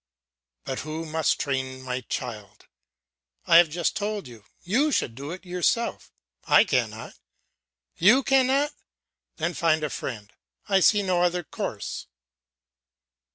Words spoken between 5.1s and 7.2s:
do it yourself." "I cannot."